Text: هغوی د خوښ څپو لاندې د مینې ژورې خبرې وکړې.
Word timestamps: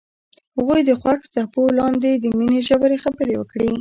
هغوی 0.57 0.81
د 0.85 0.91
خوښ 1.01 1.19
څپو 1.33 1.63
لاندې 1.79 2.11
د 2.17 2.25
مینې 2.37 2.59
ژورې 2.67 2.97
خبرې 3.03 3.35
وکړې. 3.37 3.69